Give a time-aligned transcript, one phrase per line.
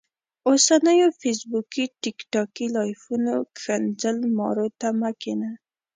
[0.49, 5.51] اوسنيو فيسبوکي ټیک ټاکي لايفونو ښکنځل مارو ته مه کينه